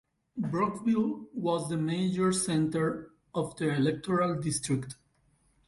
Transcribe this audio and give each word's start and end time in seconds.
Brockville 0.35 1.27
was 1.31 1.69
the 1.69 1.77
major 1.77 2.31
centre 2.31 3.11
of 3.35 3.55
the 3.57 3.75
electoral 3.75 4.33
district. 4.41 4.95